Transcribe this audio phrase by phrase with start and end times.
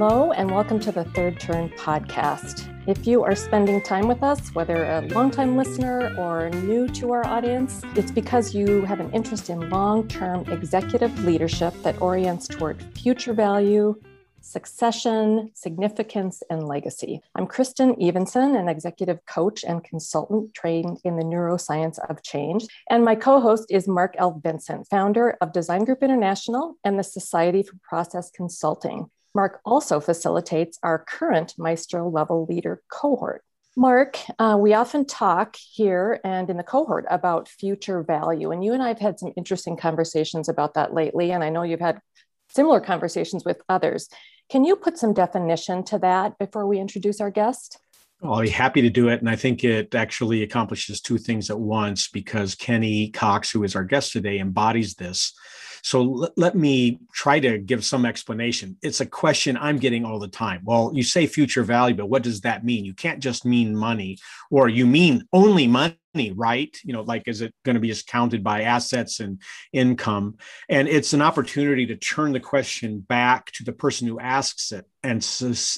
[0.00, 2.68] Hello, and welcome to the Third Turn podcast.
[2.86, 7.26] If you are spending time with us, whether a longtime listener or new to our
[7.26, 12.80] audience, it's because you have an interest in long term executive leadership that orients toward
[12.96, 14.00] future value,
[14.40, 17.20] succession, significance, and legacy.
[17.34, 22.68] I'm Kristin Evenson, an executive coach and consultant trained in the neuroscience of change.
[22.88, 24.40] And my co host is Mark L.
[24.44, 29.10] Vincent, founder of Design Group International and the Society for Process Consulting.
[29.34, 33.42] Mark also facilitates our current Maestro level leader cohort.
[33.76, 38.50] Mark, uh, we often talk here and in the cohort about future value.
[38.50, 41.30] And you and I have had some interesting conversations about that lately.
[41.30, 42.00] And I know you've had
[42.48, 44.08] similar conversations with others.
[44.50, 47.78] Can you put some definition to that before we introduce our guest?
[48.22, 49.20] I'll be happy to do it.
[49.20, 53.76] And I think it actually accomplishes two things at once because Kenny Cox, who is
[53.76, 55.32] our guest today, embodies this.
[55.82, 58.76] So l- let me try to give some explanation.
[58.82, 60.62] It's a question I'm getting all the time.
[60.64, 62.84] Well, you say future value, but what does that mean?
[62.84, 64.18] You can't just mean money,
[64.50, 65.96] or you mean only money
[66.34, 69.40] right you know like is it going to be just counted by assets and
[69.72, 70.36] income
[70.68, 74.84] and it's an opportunity to turn the question back to the person who asks it
[75.04, 75.26] and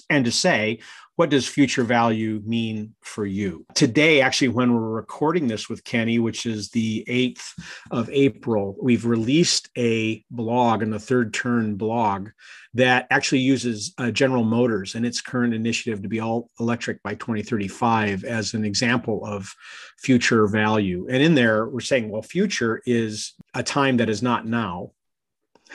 [0.08, 0.78] and to say
[1.20, 3.66] what does future value mean for you?
[3.74, 9.04] Today, actually, when we're recording this with Kenny, which is the 8th of April, we've
[9.04, 12.30] released a blog and the third turn blog
[12.72, 17.14] that actually uses uh, General Motors and its current initiative to be all electric by
[17.16, 19.54] 2035 as an example of
[19.98, 21.06] future value.
[21.10, 24.92] And in there, we're saying, well, future is a time that is not now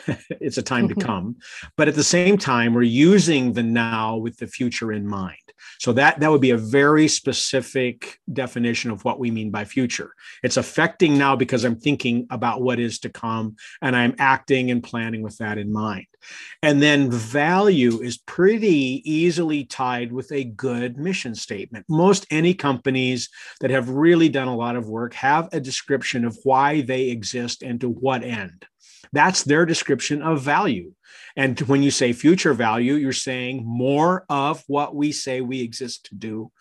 [0.41, 1.07] it's a time to mm-hmm.
[1.07, 1.35] come
[1.77, 5.37] but at the same time we're using the now with the future in mind.
[5.79, 10.13] So that that would be a very specific definition of what we mean by future.
[10.43, 14.83] It's affecting now because i'm thinking about what is to come and i'm acting and
[14.83, 16.07] planning with that in mind.
[16.63, 21.85] And then value is pretty easily tied with a good mission statement.
[21.87, 23.29] Most any companies
[23.61, 27.61] that have really done a lot of work have a description of why they exist
[27.61, 28.65] and to what end
[29.11, 30.93] that's their description of value.
[31.37, 36.05] And when you say future value, you're saying more of what we say we exist
[36.05, 36.51] to do.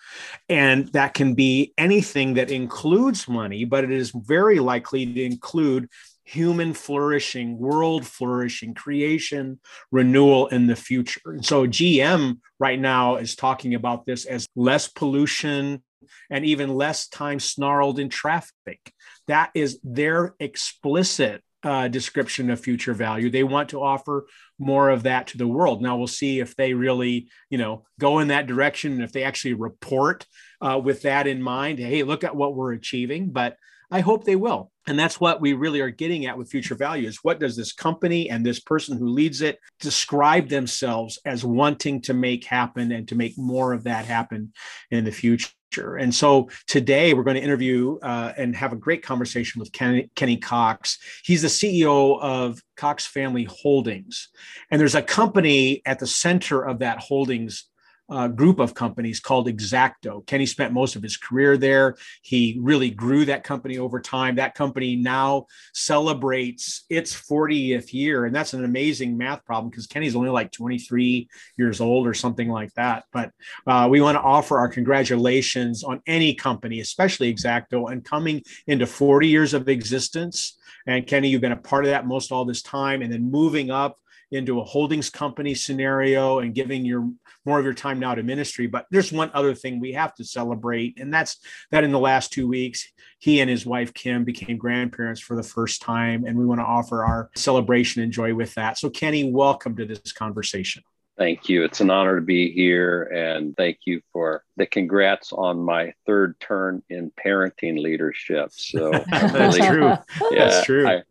[0.49, 5.88] And that can be anything that includes money, but it is very likely to include
[6.25, 9.60] human flourishing, world flourishing, creation,
[9.93, 11.21] renewal in the future.
[11.27, 15.83] And so GM right now is talking about this as less pollution
[16.31, 18.93] and even less time snarled in traffic.
[19.28, 23.30] That is their explicit uh, description of future value.
[23.30, 24.26] They want to offer
[24.58, 25.82] more of that to the world.
[25.82, 29.25] Now we'll see if they really, you know, go in that direction and if they
[29.25, 30.26] actually report
[30.60, 31.78] uh, with that in mind.
[31.78, 33.30] Hey, look at what we're achieving.
[33.30, 33.56] But
[33.91, 34.70] I hope they will.
[34.86, 37.72] And that's what we really are getting at with future value is what does this
[37.72, 43.08] company and this person who leads it describe themselves as wanting to make happen and
[43.08, 44.53] to make more of that happen
[44.91, 45.48] in the future?
[45.82, 50.10] And so today we're going to interview uh, and have a great conversation with Kenny,
[50.14, 50.98] Kenny Cox.
[51.24, 54.28] He's the CEO of Cox Family Holdings.
[54.70, 57.64] And there's a company at the center of that holdings
[58.09, 60.26] uh, group of companies called Exacto.
[60.26, 61.97] Kenny spent most of his career there.
[62.22, 64.37] He really grew that company over time.
[64.37, 68.26] That company now celebrates its 40th year.
[68.26, 72.48] And that's an amazing math problem because Kenny's only like 23 years old or something
[72.48, 73.04] like that.
[73.12, 73.31] But
[73.66, 78.86] uh, we want to offer our congratulations on any company, especially Exacto, and coming into
[78.86, 80.59] 40 years of existence.
[80.86, 83.71] And Kenny, you've been a part of that most all this time, and then moving
[83.71, 83.98] up
[84.34, 87.11] into a holdings company scenario and giving your
[87.45, 88.67] more of your time now to ministry.
[88.67, 91.39] But there's one other thing we have to celebrate, and that's
[91.71, 92.87] that in the last two weeks,
[93.19, 96.65] he and his wife Kim became grandparents for the first time, and we want to
[96.67, 98.78] offer our celebration and joy with that.
[98.78, 100.83] So, Kenny, welcome to this conversation.
[101.16, 101.62] Thank you.
[101.62, 103.05] It's an honor to be here.
[103.05, 108.51] And thank you for the congrats on my third turn in parenting leadership.
[108.53, 109.87] So that's really, true.
[110.33, 110.89] Yeah, that's true.
[110.89, 111.03] I,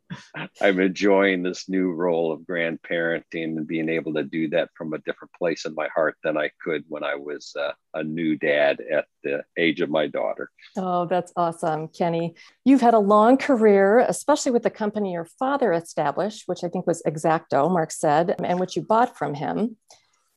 [0.61, 4.99] I'm enjoying this new role of grandparenting and being able to do that from a
[4.99, 8.81] different place in my heart than I could when I was uh, a new dad
[8.91, 10.49] at the age of my daughter.
[10.77, 12.35] Oh, that's awesome, Kenny.
[12.65, 16.87] You've had a long career, especially with the company your father established, which I think
[16.87, 19.77] was Exacto, Mark said, and which you bought from him.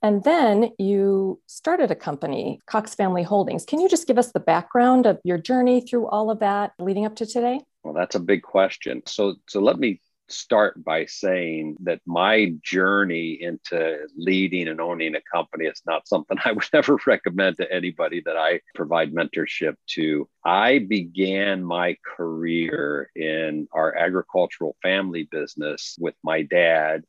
[0.03, 3.65] And then you started a company, Cox Family Holdings.
[3.65, 7.07] Can you just give us the background of your journey through all of that leading
[7.07, 7.61] up to today?
[7.87, 9.03] Well, that's a big question.
[9.07, 15.21] So, so let me start by saying that my journey into leading and owning a
[15.33, 20.29] company is not something I would ever recommend to anybody that I provide mentorship to.
[20.45, 27.05] I began my career in our agricultural family business with my dad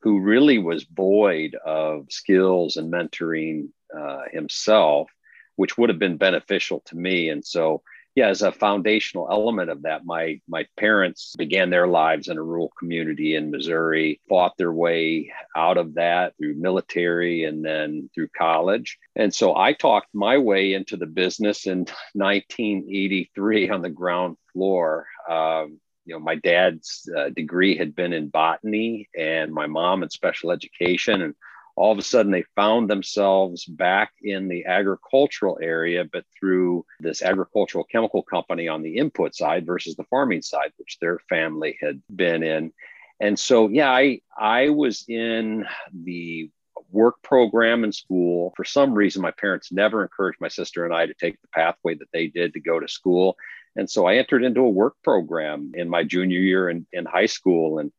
[0.00, 5.10] who really was void of skills and mentoring uh, himself,
[5.56, 7.28] which would have been beneficial to me.
[7.28, 7.82] And so
[8.14, 12.42] yeah, as a foundational element of that, my my parents began their lives in a
[12.42, 18.28] rural community in Missouri, fought their way out of that through military and then through
[18.36, 18.98] college.
[19.16, 21.78] And so I talked my way into the business in
[22.12, 25.06] 1983 on the ground floor.
[25.28, 30.10] Um, you know, my dad's uh, degree had been in botany, and my mom in
[30.10, 31.34] special education, and
[31.76, 37.22] all of a sudden they found themselves back in the agricultural area, but through this
[37.22, 42.02] agricultural chemical company on the input side versus the farming side, which their family had
[42.14, 42.72] been in.
[43.20, 46.50] And so, yeah, I, I was in the
[46.90, 48.52] work program in school.
[48.56, 51.94] For some reason, my parents never encouraged my sister and I to take the pathway
[51.94, 53.36] that they did to go to school.
[53.76, 57.26] And so I entered into a work program in my junior year in, in high
[57.26, 57.78] school.
[57.78, 57.90] And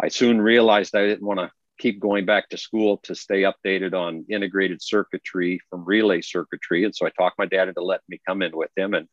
[0.00, 3.94] I soon realized I didn't want to keep going back to school to stay updated
[3.94, 6.84] on integrated circuitry from relay circuitry.
[6.84, 8.94] And so I talked my dad into letting me come in with him.
[8.94, 9.08] And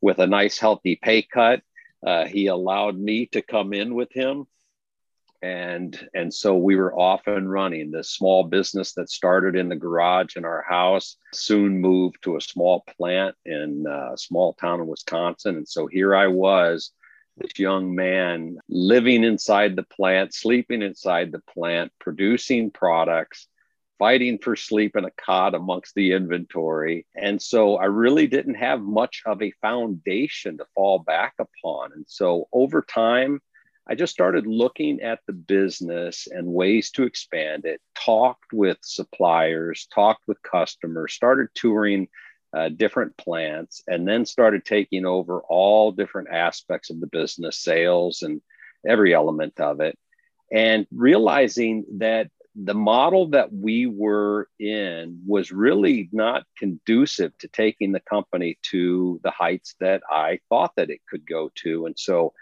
[0.00, 1.62] with a nice, healthy pay cut,
[2.06, 4.46] uh, he allowed me to come in with him.
[5.40, 7.92] And, and so we were off and running.
[7.92, 12.40] This small business that started in the garage in our house soon moved to a
[12.40, 15.56] small plant in a small town in Wisconsin.
[15.56, 16.90] And so here I was
[17.38, 23.46] this young man living inside the plant, sleeping inside the plant, producing products,
[23.98, 27.06] fighting for sleep in a cot amongst the inventory.
[27.14, 31.92] And so I really didn't have much of a foundation to fall back upon.
[31.92, 33.40] And so over time,
[33.90, 39.88] I just started looking at the business and ways to expand it, talked with suppliers,
[39.92, 42.08] talked with customers, started touring
[42.52, 48.22] uh, different plants, and then started taking over all different aspects of the business, sales,
[48.22, 48.40] and
[48.86, 49.98] every element of it.
[50.50, 57.92] And realizing that the model that we were in was really not conducive to taking
[57.92, 61.86] the company to the heights that I thought that it could go to.
[61.86, 62.32] And so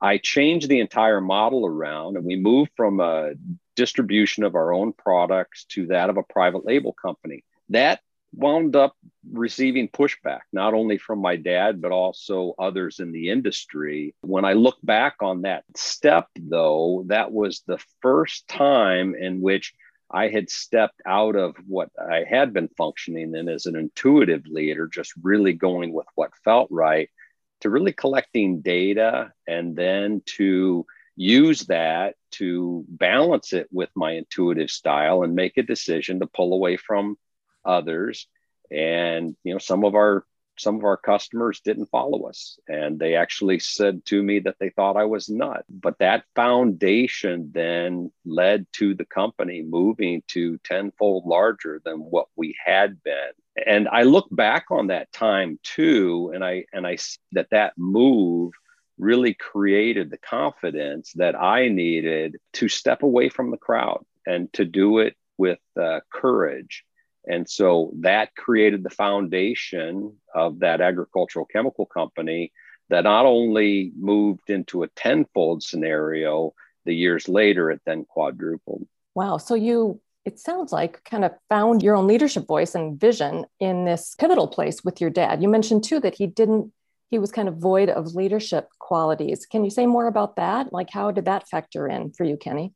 [0.00, 3.32] I changed the entire model around and we moved from a
[3.76, 7.44] distribution of our own products to that of a private label company.
[7.70, 8.00] That
[8.34, 8.96] wound up
[9.30, 14.14] receiving pushback, not only from my dad, but also others in the industry.
[14.22, 19.74] When I look back on that step, though, that was the first time in which
[20.10, 24.86] I had stepped out of what I had been functioning in as an intuitive leader,
[24.86, 27.08] just really going with what felt right,
[27.60, 30.84] to really collecting data and then to
[31.16, 36.52] use that to balance it with my intuitive style and make a decision to pull
[36.52, 37.16] away from
[37.64, 38.26] others
[38.70, 40.24] and you know some of our
[40.58, 44.68] some of our customers didn't follow us and they actually said to me that they
[44.70, 45.64] thought I was nut.
[45.68, 52.54] But that foundation then led to the company moving to tenfold larger than what we
[52.64, 53.32] had been.
[53.66, 57.74] And I look back on that time too, and I and I see that that
[57.76, 58.52] move
[58.98, 64.64] really created the confidence that I needed to step away from the crowd and to
[64.64, 66.84] do it with uh, courage
[67.26, 72.52] and so that created the foundation of that agricultural chemical company
[72.90, 76.52] that not only moved into a tenfold scenario,
[76.84, 78.86] the years later, it then quadrupled.
[79.14, 79.36] Wow.
[79.38, 83.84] So you, it sounds like, kind of found your own leadership voice and vision in
[83.84, 85.42] this pivotal place with your dad.
[85.42, 86.72] You mentioned too that he didn't,
[87.10, 89.46] he was kind of void of leadership qualities.
[89.46, 90.72] Can you say more about that?
[90.72, 92.72] Like, how did that factor in for you, Kenny?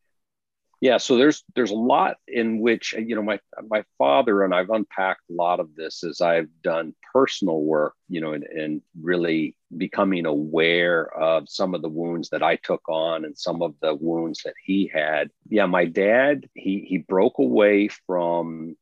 [0.81, 4.71] Yeah so there's there's a lot in which you know my my father and i've
[4.71, 9.57] unpacked a lot of this as i've done personal work you know and, and really
[9.77, 13.95] becoming aware of some of the wounds that i took on and some of the
[13.95, 15.31] wounds that he had.
[15.49, 18.77] Yeah my dad he he broke away from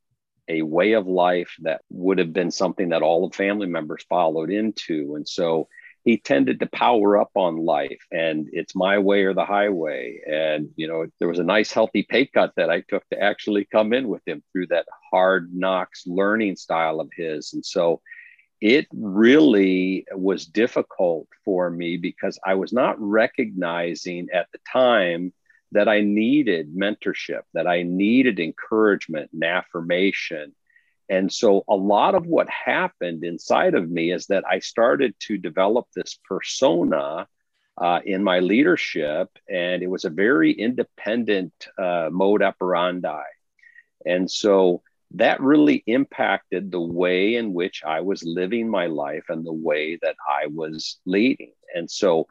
[0.47, 4.51] a way of life that would have been something that all the family members followed
[4.51, 5.15] into.
[5.15, 5.67] And so
[6.05, 10.21] he tended to power up on life and it's my way or the highway.
[10.25, 13.65] And you know there was a nice healthy pay cut that i took to actually
[13.65, 17.53] come in with him through that hard knocks learning style of his.
[17.53, 18.01] And so
[18.61, 25.33] it really was difficult for me because i was not recognizing at the time
[25.73, 30.55] that i needed mentorship that i needed encouragement and affirmation
[31.09, 35.37] and so, a lot of what happened inside of me is that I started to
[35.37, 37.27] develop this persona
[37.77, 43.23] uh, in my leadership, and it was a very independent uh, mode operandi.
[44.05, 44.81] And so,
[45.11, 49.97] that really impacted the way in which I was living my life and the way
[50.01, 51.53] that I was leading.
[51.75, 52.27] And so,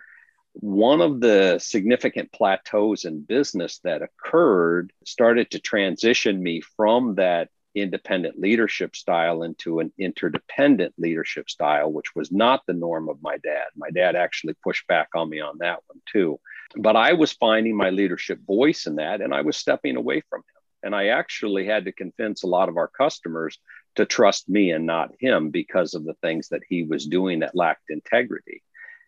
[0.54, 7.50] one of the significant plateaus in business that occurred started to transition me from that
[7.74, 13.36] independent leadership style into an interdependent leadership style, which was not the norm of my
[13.38, 13.66] dad.
[13.76, 16.38] My dad actually pushed back on me on that one too.
[16.76, 20.40] But I was finding my leadership voice in that, and I was stepping away from
[20.40, 20.44] him.
[20.82, 23.58] And I actually had to convince a lot of our customers
[23.96, 27.54] to trust me and not him because of the things that he was doing that
[27.54, 28.62] lacked integrity.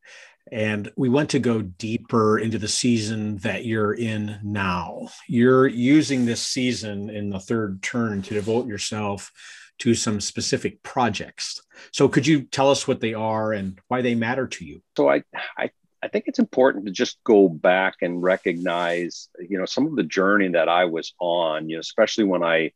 [0.52, 5.08] And we want to go deeper into the season that you're in now.
[5.26, 9.32] You're using this season in the third turn to devote yourself
[9.78, 11.60] to some specific projects.
[11.92, 14.82] So could you tell us what they are and why they matter to you?
[14.96, 15.22] So I,
[15.58, 15.70] I
[16.04, 20.02] I think it's important to just go back and recognize, you know, some of the
[20.02, 22.72] journey that I was on, you know, especially when I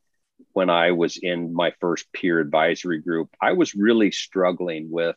[0.52, 5.14] when I was in my first peer advisory group, I was really struggling with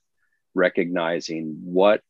[0.53, 2.01] recognizing what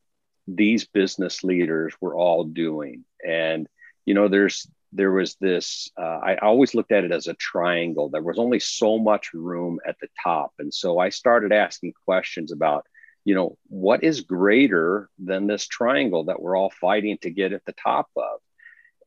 [0.48, 3.04] these business leaders were all doing.
[3.24, 3.68] And,
[4.04, 8.08] you know, there's there was this uh, i always looked at it as a triangle.
[8.08, 10.52] There was only so much room at the top.
[10.58, 12.86] And so i started asking questions about
[13.24, 17.64] you know what is greater than this triangle that we're all fighting to get at
[17.64, 18.40] the top of?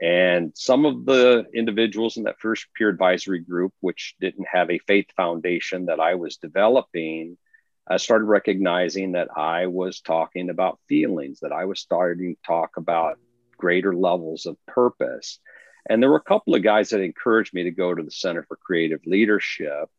[0.01, 4.79] And some of the individuals in that first peer advisory group which didn't have a
[4.79, 7.37] faith foundation that i was developing
[7.87, 12.77] I started recognizing that I was talking about feelings, that I was starting to talk
[12.77, 13.19] about
[13.57, 15.39] greater levels of purpose.
[15.89, 18.43] And there were a couple of guys that encouraged me to go to the Center
[18.43, 19.89] for Creative Leadership.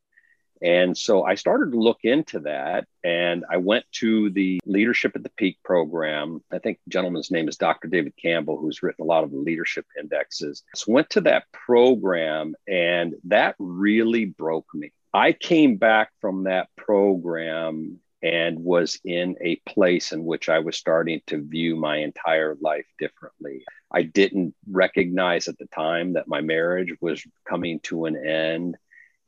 [0.63, 5.23] And so I started to look into that and I went to the Leadership at
[5.23, 6.43] the Peak program.
[6.51, 7.89] I think gentleman's name is Dr.
[7.89, 10.63] David Campbell, who's written a lot of the leadership indexes.
[10.75, 14.93] So went to that program and that really broke me.
[15.13, 20.77] I came back from that program and was in a place in which I was
[20.77, 23.65] starting to view my entire life differently.
[23.91, 28.77] I didn't recognize at the time that my marriage was coming to an end.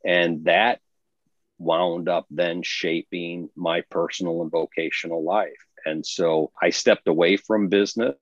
[0.05, 0.79] And that
[1.57, 5.65] wound up then shaping my personal and vocational life.
[5.85, 8.15] And so I stepped away from business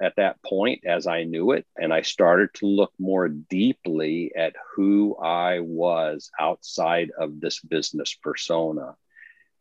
[0.00, 1.66] at that point as I knew it.
[1.76, 8.14] And I started to look more deeply at who I was outside of this business
[8.14, 8.96] persona.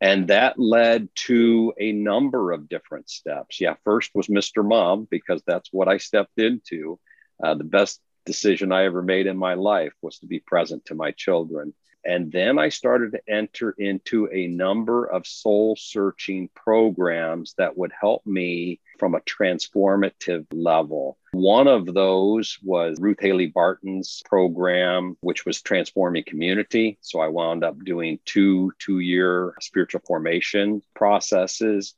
[0.05, 3.59] And that led to a number of different steps.
[3.59, 4.63] Yeah, first was Mr.
[4.63, 6.99] Mom, because that's what I stepped into.
[7.43, 10.93] Uh, the best decision I ever made in my life was to be present to
[10.93, 11.73] my children.
[12.05, 17.91] And then I started to enter into a number of soul searching programs that would
[17.99, 21.17] help me from a transformative level.
[21.31, 26.97] One of those was Ruth Haley Barton's program, which was Transforming Community.
[27.01, 31.95] So I wound up doing two two year spiritual formation processes.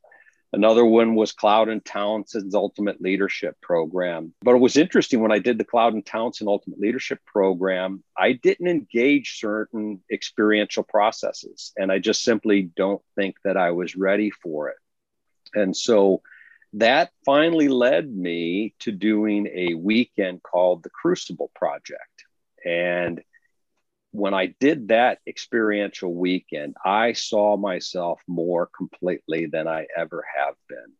[0.52, 4.32] Another one was Cloud and Townsend's Ultimate Leadership Program.
[4.40, 8.32] But it was interesting when I did the Cloud and Townsend Ultimate Leadership Program, I
[8.32, 11.72] didn't engage certain experiential processes.
[11.76, 14.76] And I just simply don't think that I was ready for it.
[15.54, 16.22] And so
[16.74, 22.02] that finally led me to doing a weekend called the Crucible Project.
[22.64, 23.22] And
[24.18, 30.54] when I did that experiential weekend, I saw myself more completely than I ever have
[30.68, 30.92] been.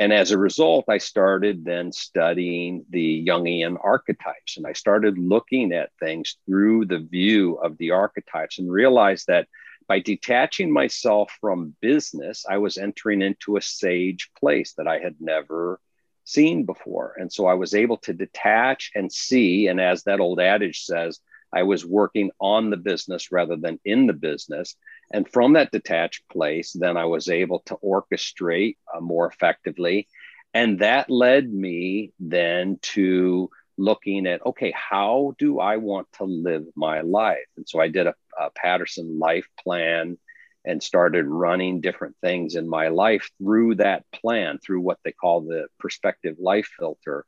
[0.00, 5.72] And as a result, I started then studying the Jungian archetypes and I started looking
[5.72, 9.48] at things through the view of the archetypes and realized that
[9.88, 15.16] by detaching myself from business, I was entering into a sage place that I had
[15.18, 15.80] never
[16.24, 17.14] seen before.
[17.18, 19.66] And so I was able to detach and see.
[19.66, 21.18] And as that old adage says,
[21.52, 24.76] I was working on the business rather than in the business.
[25.12, 30.08] And from that detached place, then I was able to orchestrate uh, more effectively.
[30.54, 36.64] And that led me then to looking at okay, how do I want to live
[36.74, 37.46] my life?
[37.56, 40.18] And so I did a, a Paterson life plan
[40.64, 45.40] and started running different things in my life through that plan, through what they call
[45.40, 47.24] the perspective life filter.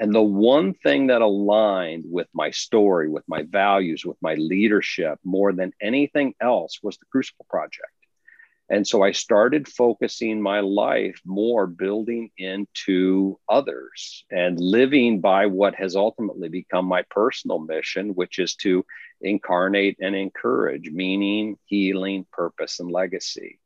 [0.00, 5.18] And the one thing that aligned with my story, with my values, with my leadership
[5.24, 7.92] more than anything else was the Crucible Project.
[8.70, 15.74] And so I started focusing my life more building into others and living by what
[15.74, 18.86] has ultimately become my personal mission, which is to
[19.20, 23.58] incarnate and encourage meaning, healing, purpose, and legacy.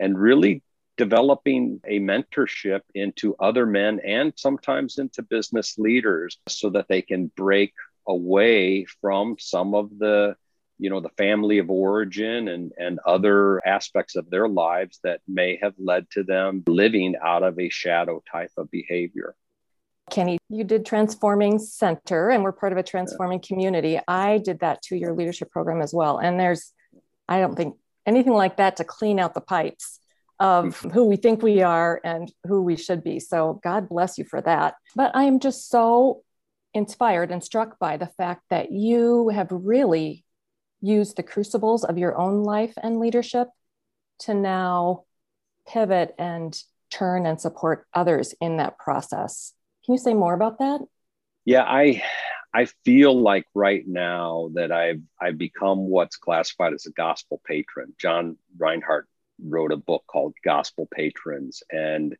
[0.00, 0.62] And really
[0.96, 7.30] developing a mentorship into other men and sometimes into business leaders so that they can
[7.36, 7.72] break
[8.06, 10.36] away from some of the
[10.78, 15.58] you know the family of origin and and other aspects of their lives that may
[15.62, 19.34] have led to them living out of a shadow type of behavior
[20.10, 23.98] Kenny, you did Transforming Center, and we're part of a transforming community.
[24.06, 26.18] I did that two year leadership program as well.
[26.18, 26.72] And there's,
[27.28, 30.00] I don't think anything like that to clean out the pipes
[30.42, 33.20] of who we think we are and who we should be.
[33.20, 34.74] So God bless you for that.
[34.96, 36.24] But I am just so
[36.74, 40.24] inspired and struck by the fact that you have really
[40.80, 43.46] used the crucibles of your own life and leadership
[44.18, 45.04] to now
[45.68, 49.52] pivot and turn and support others in that process.
[49.84, 50.80] Can you say more about that?
[51.44, 52.02] Yeah, I
[52.52, 57.94] I feel like right now that I've I've become what's classified as a gospel patron.
[57.96, 59.04] John Rinehart
[59.44, 62.16] wrote a book called Gospel Patrons, and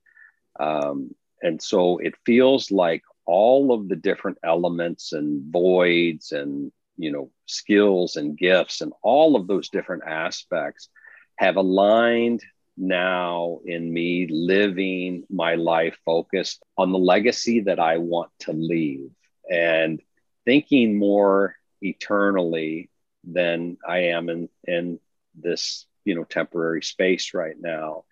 [0.59, 7.13] um, and so it feels like all of the different elements and voids and you
[7.13, 10.89] know skills and gifts and all of those different aspects
[11.37, 12.43] have aligned
[12.77, 19.11] now in me living my life focused on the legacy that I want to leave
[19.51, 20.01] and
[20.45, 22.91] thinking more eternally
[23.25, 25.01] than I am in in
[25.35, 28.05] this you know temporary space right now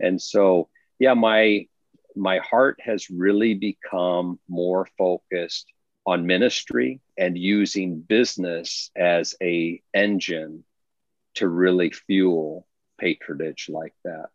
[0.00, 1.66] and so yeah my
[2.16, 5.66] my heart has really become more focused
[6.06, 10.64] on ministry and using business as a engine
[11.34, 12.66] to really fuel
[12.98, 14.26] patronage like that.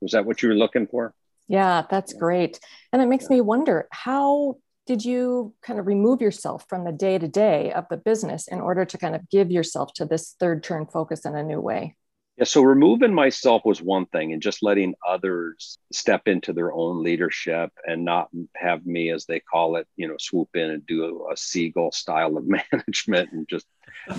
[0.00, 1.14] Was that what you were looking for?
[1.48, 2.18] Yeah, that's yeah.
[2.18, 2.60] great.
[2.92, 3.36] And it makes yeah.
[3.36, 4.56] me wonder how
[4.86, 8.60] did you kind of remove yourself from the day to day of the business in
[8.60, 11.96] order to kind of give yourself to this third turn focus in a new way?
[12.38, 17.02] Yeah, so removing myself was one thing, and just letting others step into their own
[17.02, 21.26] leadership and not have me, as they call it, you know, swoop in and do
[21.30, 23.66] a, seagull style of management and just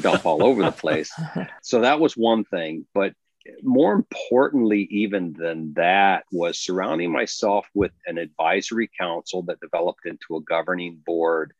[0.02, 1.12] dump all over the place.
[1.64, 2.86] So that was one thing.
[2.94, 3.14] But
[3.62, 10.36] more importantly, even than that, was surrounding myself with an advisory council that developed into
[10.36, 11.54] a governing board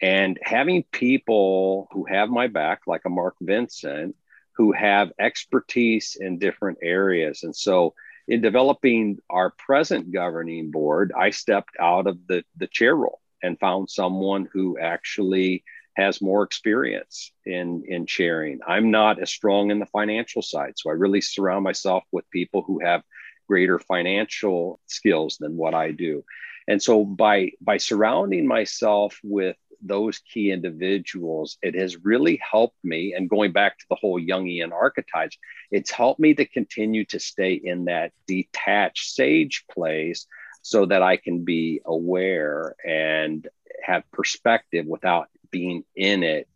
[0.00, 4.16] and having people who have my back, like a Mark Vincent
[4.56, 7.42] who have expertise in different areas.
[7.42, 7.94] And so,
[8.28, 13.58] in developing our present governing board, I stepped out of the, the chair role and
[13.58, 15.64] found someone who actually
[15.96, 18.60] has more experience in, in chairing.
[18.66, 20.74] I'm not as strong in the financial side.
[20.76, 23.02] So I really surround myself with people who have
[23.48, 26.24] greater financial skills than what I do.
[26.68, 33.14] And so by by surrounding myself with those key individuals, it has really helped me.
[33.14, 35.36] And going back to the whole Jungian archetypes,
[35.70, 40.26] it's helped me to continue to stay in that detached sage place
[40.62, 43.46] so that I can be aware and
[43.82, 46.48] have perspective without being in it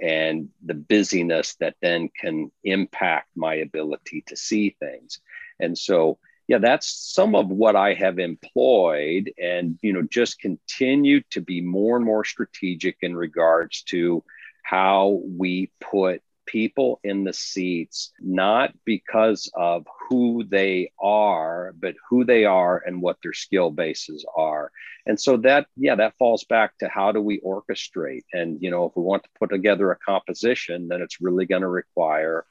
[0.00, 5.20] and the busyness that then can impact my ability to see things.
[5.58, 11.22] And so yeah, that's some of what I have employed and, you know, just continue
[11.30, 14.22] to be more and more strategic in regards to
[14.62, 22.24] how we put people in the seats, not because of who they are, but who
[22.24, 24.70] they are and what their skill bases are.
[25.06, 28.24] And so that, yeah, that falls back to how do we orchestrate?
[28.32, 31.62] And, you know, if we want to put together a composition, then it's really going
[31.62, 32.44] to require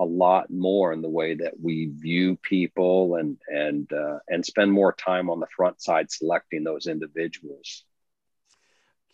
[0.00, 4.72] a lot more in the way that we view people and and uh, and spend
[4.72, 7.84] more time on the front side selecting those individuals.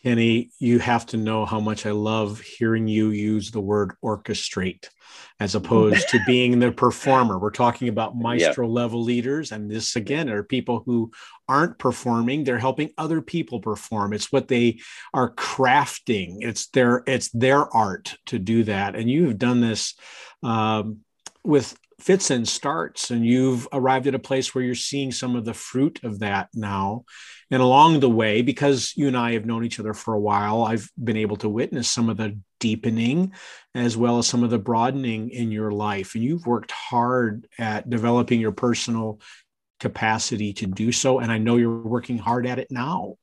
[0.07, 4.87] Kenny, you have to know how much I love hearing you use the word orchestrate
[5.41, 7.37] as opposed to being the performer.
[7.37, 8.73] We're talking about maestro yeah.
[8.73, 9.51] level leaders.
[9.51, 11.11] And this, again, are people who
[11.49, 12.45] aren't performing.
[12.45, 14.13] They're helping other people perform.
[14.13, 14.79] It's what they
[15.13, 16.37] are crafting.
[16.39, 18.95] It's their, it's their art to do that.
[18.95, 19.93] And you've done this
[20.41, 20.99] um,
[21.43, 25.45] with fits and starts and you've arrived at a place where you're seeing some of
[25.45, 27.03] the fruit of that now
[27.49, 30.61] and along the way because you and i have known each other for a while
[30.61, 33.33] i've been able to witness some of the deepening
[33.75, 36.15] as well as some of the broadening in your life.
[36.15, 39.19] And you've worked hard at developing your personal
[39.79, 43.15] capacity to do so and i know you're working hard at it now.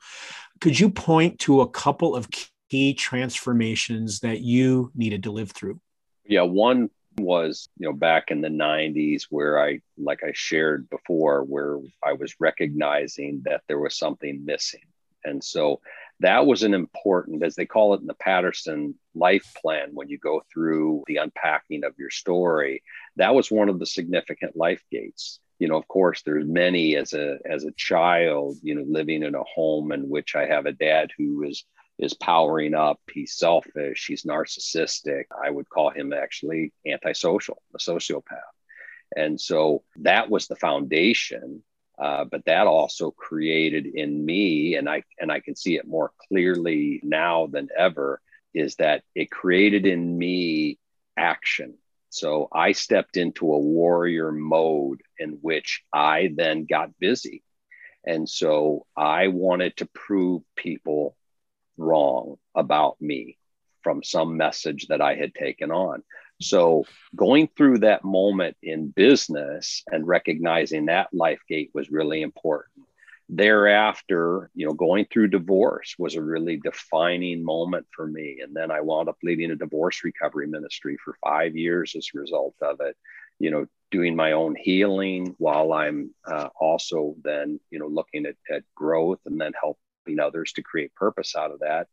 [0.61, 2.29] Could you point to a couple of
[2.71, 5.81] key transformations that you needed to live through?
[6.25, 11.45] Yeah one was you know back in the 90s where i like i shared before
[11.45, 14.81] where i was recognizing that there was something missing.
[15.27, 15.81] And so
[16.21, 20.19] that was an important as they call it in the Paterson life plan when you
[20.19, 22.83] go through the unpacking of your story
[23.17, 25.41] that was one of the significant life gates.
[25.59, 29.35] You know of course there's many as a as a child you know living in
[29.35, 31.65] a home in which i have a dad who is
[31.99, 33.01] is powering up.
[33.13, 34.07] He's selfish.
[34.07, 35.25] He's narcissistic.
[35.45, 38.41] I would call him actually antisocial, a sociopath.
[39.17, 41.63] And so that was the foundation.
[41.97, 46.11] Uh, but that also created in me, and I and I can see it more
[46.29, 48.21] clearly now than ever,
[48.53, 50.81] is that it created in me
[51.17, 51.79] action.
[52.09, 57.45] So I stepped into a warrior mode in which I then got busy.
[58.05, 61.17] And so I wanted to prove people
[61.77, 63.39] wrong about me
[63.83, 66.03] from some message that I had taken on.
[66.41, 66.85] So,
[67.15, 72.87] going through that moment in business and recognizing that life gate was really important.
[73.29, 78.41] Thereafter, you know, going through divorce was a really defining moment for me.
[78.43, 82.19] And then I wound up leading a divorce recovery ministry for five years as a
[82.19, 82.97] result of it,
[83.39, 88.35] you know, doing my own healing while I'm uh, also then, you know, looking at,
[88.51, 91.89] at growth and then help helping others to create purpose out of that.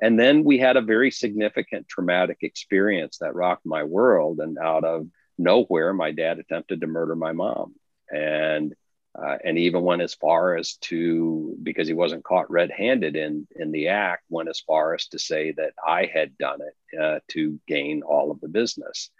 [0.00, 4.40] And then we had a very significant traumatic experience that rocked my world.
[4.40, 7.74] And out of nowhere, my dad attempted to murder my mom.
[8.10, 8.74] And
[9.20, 13.72] uh, and even went as far as to because he wasn't caught red-handed in in
[13.72, 17.58] the act went as far as to say that i had done it uh, to
[17.66, 19.10] gain all of the business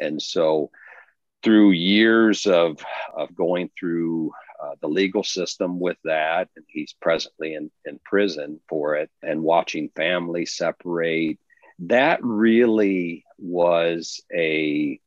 [0.00, 0.68] and so
[1.44, 4.32] through years of of going through
[4.66, 6.48] uh, the legal system with that.
[6.56, 11.38] And he's presently in, in prison for it and watching family separate.
[11.80, 15.00] That really was a,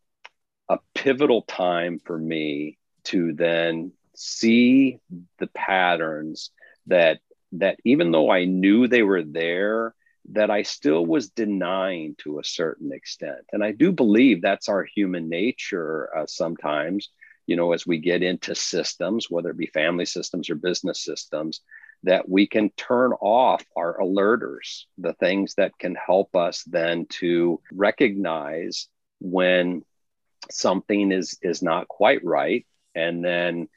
[0.70, 5.00] a pivotal time for me to then see
[5.40, 6.52] the patterns
[6.88, 7.20] that
[7.54, 9.96] that even though I knew they were there,
[10.34, 13.40] that I still was denying to a certain extent.
[13.52, 17.10] And I do believe that's our human nature uh, sometimes
[17.50, 21.62] you know, as we get into systems, whether it be family systems or business systems,
[22.04, 27.60] that we can turn off our alerters, the things that can help us then to
[27.72, 28.88] recognize
[29.20, 29.84] when
[30.52, 33.68] something is is not quite right and then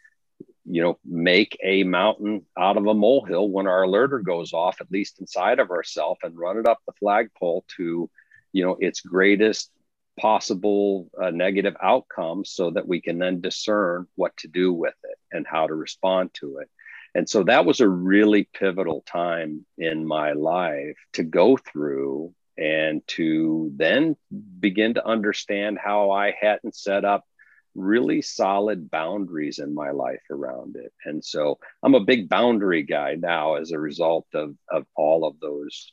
[0.66, 4.92] you know make a mountain out of a molehill when our alerter goes off at
[4.92, 8.08] least inside of ourselves and run it up the flagpole to
[8.52, 9.70] you know its greatest
[10.18, 15.18] possible uh, negative outcomes so that we can then discern what to do with it
[15.30, 16.68] and how to respond to it.
[17.14, 23.06] And so that was a really pivotal time in my life to go through and
[23.08, 24.16] to then
[24.60, 27.24] begin to understand how I hadn't set up
[27.74, 30.92] really solid boundaries in my life around it.
[31.04, 35.40] And so I'm a big boundary guy now as a result of, of all of
[35.40, 35.92] those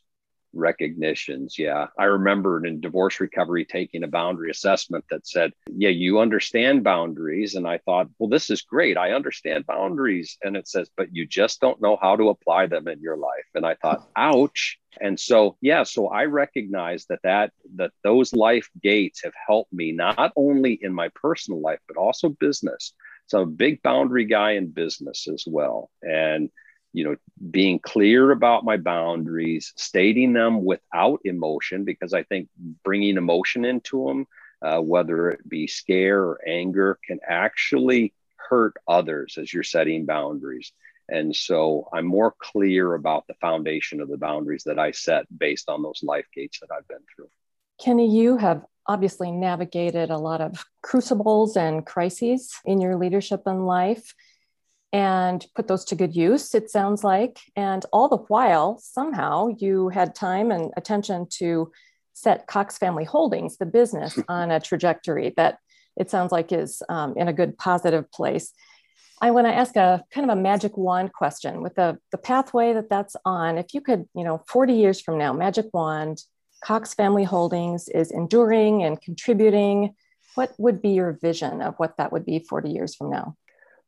[0.54, 1.58] recognitions.
[1.58, 1.88] Yeah.
[1.98, 7.56] I remember in divorce recovery taking a boundary assessment that said, Yeah, you understand boundaries.
[7.56, 8.98] And I thought, Well, this is great.
[8.98, 10.38] I understand boundaries.
[10.44, 13.46] And it says, But you just don't know how to apply them in your life.
[13.56, 14.80] And I thought, Ouch.
[15.00, 19.92] And so, yeah, so I recognize that that that those life gates have helped me
[19.92, 22.94] not only in my personal life but also business.
[23.28, 25.92] So I'm a big boundary guy in business as well.
[26.02, 26.50] And
[26.94, 27.16] you know,
[27.52, 32.50] being clear about my boundaries, stating them without emotion, because I think
[32.84, 34.28] bringing emotion into them,
[34.62, 40.72] uh, whether it be scare or anger, can actually hurt others as you're setting boundaries.
[41.08, 45.70] And so I'm more clear about the foundation of the boundaries that I set based
[45.70, 47.30] on those life gates that I've been through.
[47.80, 53.66] Kenny, you have obviously navigated a lot of crucibles and crises in your leadership and
[53.66, 54.14] life
[54.92, 57.40] and put those to good use, it sounds like.
[57.56, 61.72] And all the while, somehow you had time and attention to
[62.14, 65.60] set Cox Family Holdings, the business, on a trajectory that
[65.98, 68.54] it sounds like is um, in a good positive place.
[69.22, 72.74] I want to ask a kind of a magic wand question with the, the pathway
[72.74, 73.58] that that's on.
[73.58, 76.24] If you could, you know, 40 years from now, magic wand,
[76.64, 79.96] Cox Family Holdings is enduring and contributing.
[80.36, 83.36] What would be your vision of what that would be 40 years from now?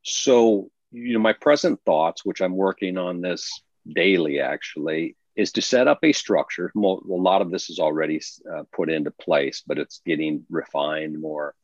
[0.03, 5.61] So, you know, my present thoughts, which I'm working on this daily actually, is to
[5.61, 6.71] set up a structure.
[6.75, 11.55] A lot of this is already uh, put into place, but it's getting refined more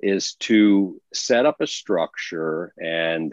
[0.00, 3.32] is to set up a structure and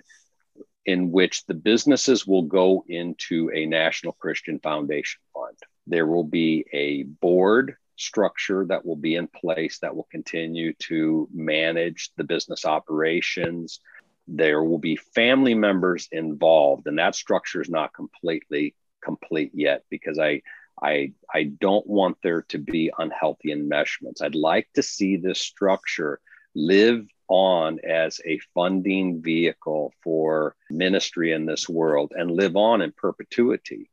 [0.85, 5.57] in which the businesses will go into a National Christian Foundation Fund.
[5.87, 11.27] There will be a board structure that will be in place that will continue to
[11.33, 13.79] manage the business operations.
[14.27, 20.17] There will be family members involved, and that structure is not completely complete yet because
[20.17, 20.41] I
[20.81, 24.21] I, I don't want there to be unhealthy enmeshments.
[24.21, 26.19] I'd like to see this structure
[26.55, 32.91] live on as a funding vehicle for ministry in this world and live on in
[32.91, 33.89] perpetuity.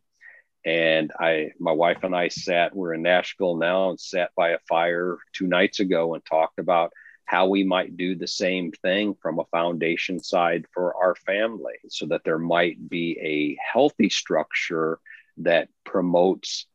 [0.64, 4.59] And I, my wife and I sat, we're in Nashville now and sat by a
[4.69, 6.93] fire two nights ago and talked about
[7.31, 12.05] how we might do the same thing from a foundation side for our family so
[12.07, 14.99] that there might be a healthy structure
[15.37, 16.66] that promotes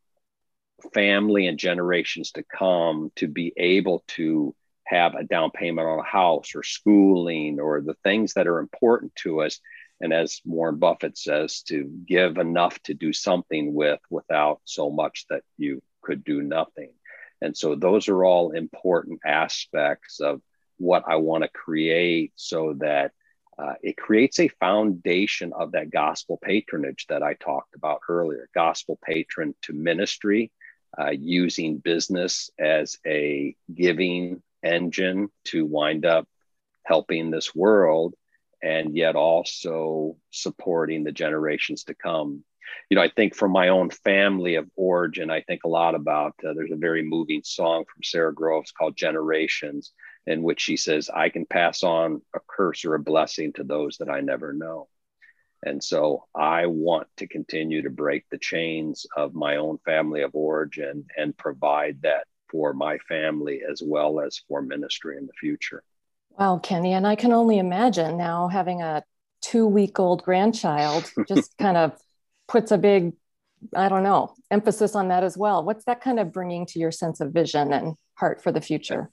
[0.94, 6.04] family and generations to come to be able to have a down payment on a
[6.04, 9.60] house or schooling or the things that are important to us.
[10.00, 15.26] And as Warren Buffett says, to give enough to do something with without so much
[15.30, 16.92] that you could do nothing.
[17.42, 20.42] And so those are all important aspects of
[20.78, 23.12] what I want to create so that
[23.58, 28.50] uh, it creates a foundation of that gospel patronage that I talked about earlier.
[28.54, 30.52] Gospel patron to ministry,
[30.98, 36.28] uh, using business as a giving engine to wind up
[36.84, 38.16] helping this world
[38.62, 42.44] and yet also supporting the generations to come
[42.90, 46.34] you know i think from my own family of origin i think a lot about
[46.48, 49.92] uh, there's a very moving song from Sara Groves called generations
[50.28, 53.98] in which she says i can pass on a curse or a blessing to those
[53.98, 54.88] that i never know
[55.64, 60.36] and so i want to continue to break the chains of my own family of
[60.36, 62.26] origin and provide that
[62.56, 65.84] for my family as well as for ministry in the future.
[66.38, 66.94] Wow, Kenny.
[66.94, 69.04] And I can only imagine now having a
[69.42, 71.94] two week old grandchild just kind of
[72.48, 73.14] puts a big,
[73.76, 75.64] I don't know, emphasis on that as well.
[75.64, 79.10] What's that kind of bringing to your sense of vision and heart for the future?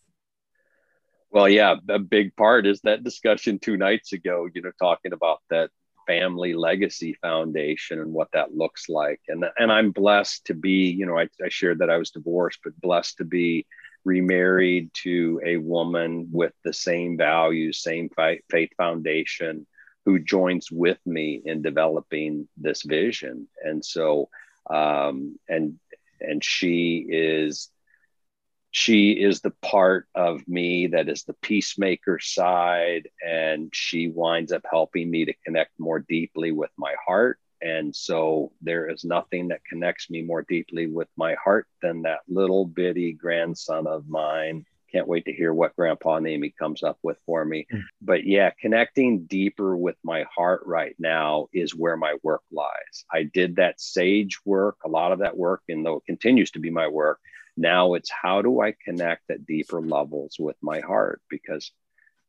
[1.30, 5.38] Well, yeah, a big part is that discussion two nights ago, you know, talking about
[5.48, 5.70] that
[6.06, 9.20] family legacy foundation and what that looks like.
[9.28, 12.60] And, and I'm blessed to be, you know, I, I shared that I was divorced,
[12.62, 13.66] but blessed to be
[14.04, 18.10] remarried to a woman with the same values, same
[18.50, 19.66] faith foundation,
[20.04, 23.48] who joins with me in developing this vision.
[23.62, 24.28] And so,
[24.68, 25.78] um, and
[26.20, 27.68] and she is
[28.70, 34.62] she is the part of me that is the peacemaker side and she winds up
[34.68, 39.64] helping me to connect more deeply with my heart and so there is nothing that
[39.64, 45.08] connects me more deeply with my heart than that little bitty grandson of mine can't
[45.08, 47.66] wait to hear what grandpa Amy comes up with for me.
[47.72, 47.82] Mm.
[48.00, 53.04] But yeah, connecting deeper with my heart right now is where my work lies.
[53.10, 56.60] I did that sage work, a lot of that work, and though it continues to
[56.60, 57.18] be my work,
[57.56, 61.20] now it's how do I connect at deeper levels with my heart?
[61.28, 61.70] Because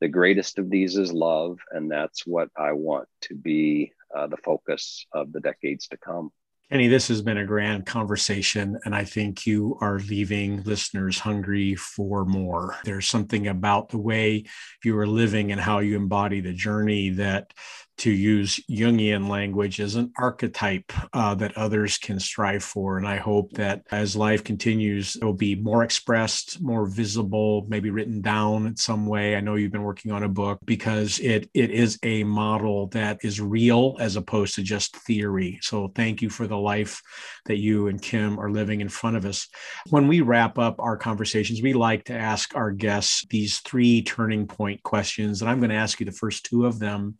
[0.00, 1.58] the greatest of these is love.
[1.70, 6.30] And that's what I want to be uh, the focus of the decades to come.
[6.70, 11.74] Kenny, this has been a grand conversation, and I think you are leaving listeners hungry
[11.74, 12.76] for more.
[12.84, 14.44] There's something about the way
[14.82, 17.52] you are living and how you embody the journey that
[17.98, 22.98] to use Jungian language, as an archetype uh, that others can strive for.
[22.98, 27.90] And I hope that as life continues, it will be more expressed, more visible, maybe
[27.90, 29.36] written down in some way.
[29.36, 33.18] I know you've been working on a book because it it is a model that
[33.22, 35.58] is real as opposed to just theory.
[35.62, 37.02] So thank you for the life
[37.46, 39.48] that you and Kim are living in front of us.
[39.90, 44.46] When we wrap up our conversations, we like to ask our guests these three turning
[44.46, 45.40] point questions.
[45.40, 47.16] And I'm going to ask you the first two of them.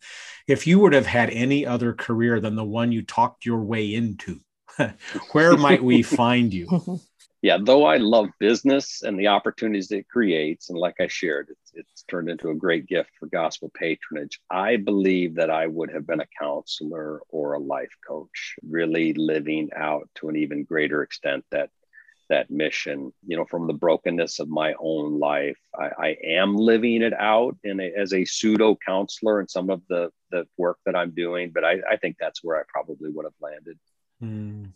[0.47, 3.93] If you would have had any other career than the one you talked your way
[3.93, 4.39] into,
[5.31, 6.99] where might we find you?
[7.41, 11.71] Yeah, though I love business and the opportunities it creates, and like I shared, it's,
[11.75, 14.39] it's turned into a great gift for gospel patronage.
[14.49, 19.69] I believe that I would have been a counselor or a life coach, really living
[19.75, 21.69] out to an even greater extent that
[22.29, 27.01] that mission you know from the brokenness of my own life i, I am living
[27.01, 30.95] it out in a, as a pseudo counselor in some of the the work that
[30.95, 33.79] i'm doing but i, I think that's where i probably would have landed
[34.23, 34.71] mm.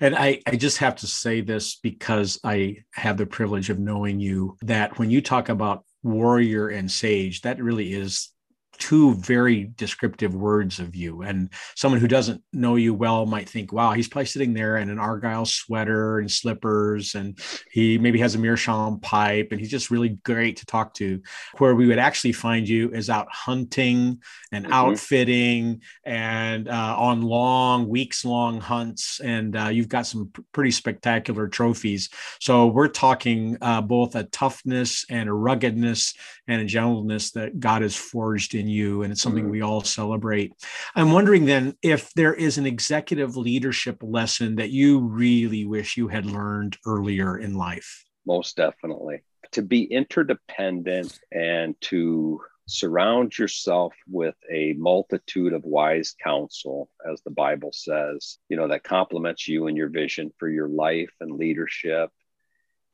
[0.00, 4.20] And I, I just have to say this because I have the privilege of knowing
[4.20, 8.33] you that when you talk about warrior and sage, that really is
[8.78, 11.22] two very descriptive words of you.
[11.22, 14.90] And someone who doesn't know you well might think, wow, he's probably sitting there in
[14.90, 17.38] an Argyle sweater and slippers, and
[17.70, 21.20] he maybe has a meerschaum pipe, and he's just really great to talk to.
[21.58, 24.20] Where we would actually find you is out hunting
[24.52, 24.72] and mm-hmm.
[24.72, 29.20] outfitting and uh, on long, weeks long hunts.
[29.20, 32.08] And uh, you've got some p- pretty spectacular trophies.
[32.40, 36.14] So we're talking uh, both a toughness and a ruggedness
[36.46, 39.02] and a gentleness that God has forged in you.
[39.02, 39.52] And it's something mm-hmm.
[39.52, 40.52] we all celebrate.
[40.94, 46.08] I'm wondering then if there is an executive leadership lesson that you really wish you
[46.08, 48.04] had learned earlier in life.
[48.26, 49.22] Most definitely.
[49.52, 57.30] To be interdependent and to surround yourself with a multitude of wise counsel as the
[57.30, 62.10] bible says you know that complements you and your vision for your life and leadership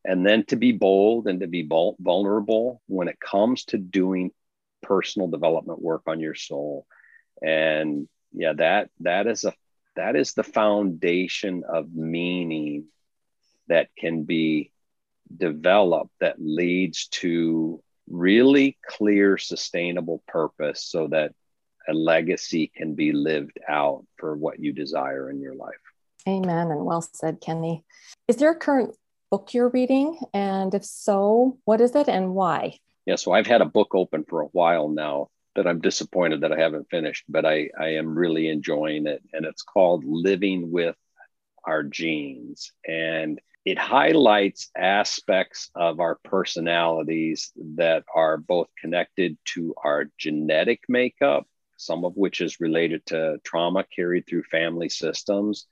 [0.05, 1.69] and then to be bold and to be
[2.01, 4.31] vulnerable when it comes to doing
[4.83, 6.87] personal development work on your soul
[7.43, 9.53] and yeah that that is a
[9.97, 12.85] that is the foundation of meaning
[13.69, 14.73] that can be
[15.37, 21.33] developed that leads to really clear sustainable purpose so that
[21.89, 25.75] a legacy can be lived out for what you desire in your life
[26.29, 27.85] amen and well said kenny
[28.29, 28.95] is there a current
[29.31, 30.19] book you're reading?
[30.35, 32.79] And if so, what is it and why?
[33.07, 36.53] Yeah, so I've had a book open for a while now that I'm disappointed that
[36.53, 39.23] I haven't finished, but I, I am really enjoying it.
[39.33, 40.97] And it's called Living with
[41.65, 42.73] Our Genes.
[42.87, 51.47] And it highlights aspects of our personalities that are both connected to our genetic makeup,
[51.77, 55.67] some of which is related to trauma carried through family systems,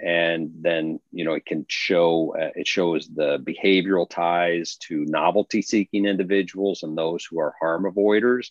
[0.00, 5.62] and then you know it can show uh, it shows the behavioral ties to novelty
[5.62, 8.50] seeking individuals and those who are harm avoiders.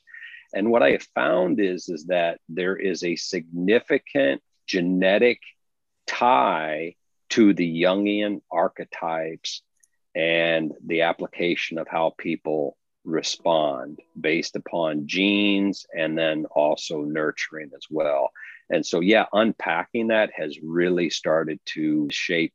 [0.53, 5.41] And what i have found is is that there is a significant genetic
[6.07, 6.95] tie
[7.29, 9.61] to the jungian archetypes
[10.15, 17.85] and the application of how people respond based upon genes and then also nurturing as
[17.89, 18.31] well
[18.69, 22.53] and so, yeah, unpacking that has really started to shape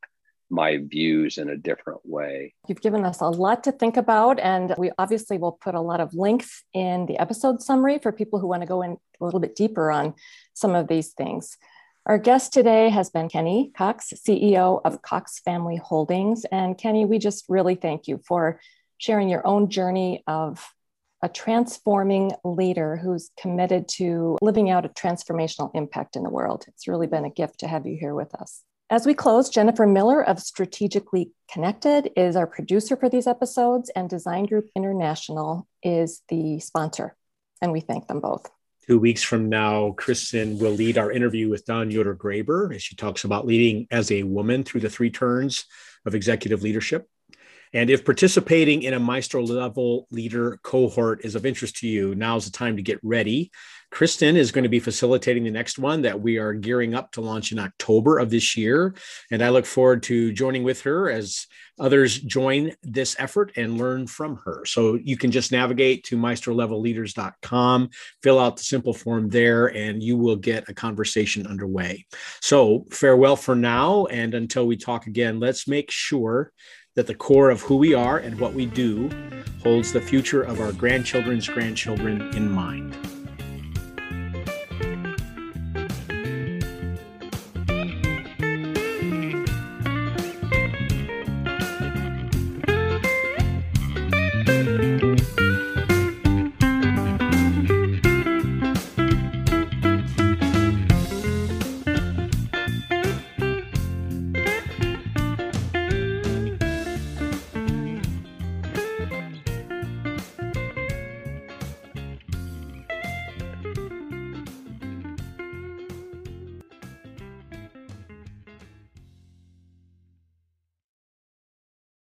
[0.49, 2.53] my views in a different way.
[2.67, 6.01] You've given us a lot to think about, and we obviously will put a lot
[6.01, 9.39] of links in the episode summary for people who want to go in a little
[9.39, 10.13] bit deeper on
[10.53, 11.57] some of these things.
[12.05, 16.45] Our guest today has been Kenny Cox, CEO of Cox Family Holdings.
[16.51, 18.59] And Kenny, we just really thank you for
[18.97, 20.73] sharing your own journey of
[21.21, 26.65] a transforming leader who's committed to living out a transformational impact in the world.
[26.67, 28.63] It's really been a gift to have you here with us.
[28.89, 34.09] As we close, Jennifer Miller of Strategically Connected is our producer for these episodes, and
[34.09, 37.15] Design Group International is the sponsor.
[37.61, 38.49] And we thank them both.
[38.87, 42.95] Two weeks from now, Kristin will lead our interview with Don Yoder Graber as she
[42.95, 45.65] talks about leading as a woman through the three turns
[46.05, 47.07] of executive leadership.
[47.73, 52.45] And if participating in a Maestro level leader cohort is of interest to you, now's
[52.45, 53.51] the time to get ready.
[53.91, 57.21] Kristin is going to be facilitating the next one that we are gearing up to
[57.21, 58.95] launch in October of this year.
[59.31, 61.45] And I look forward to joining with her as
[61.77, 64.63] others join this effort and learn from her.
[64.65, 67.89] So you can just navigate to maestrolevelleaders.com,
[68.23, 72.05] fill out the simple form there, and you will get a conversation underway.
[72.39, 74.05] So farewell for now.
[74.05, 76.53] And until we talk again, let's make sure
[76.95, 79.09] that the core of who we are and what we do
[79.63, 82.97] holds the future of our grandchildren's grandchildren in mind.